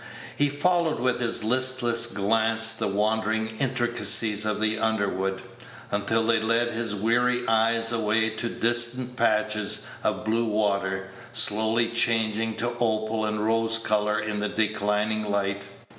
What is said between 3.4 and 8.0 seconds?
intricacies of the underwood, until they led his weary eyes